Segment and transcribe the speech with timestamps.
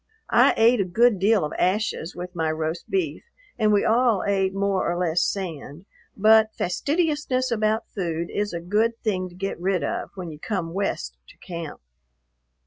[0.33, 3.23] I ate a good deal of ashes with my roast beef
[3.59, 5.85] and we all ate more or less sand,
[6.17, 10.73] but fastidiousness about food is a good thing to get rid of when you come
[10.73, 11.81] West to camp.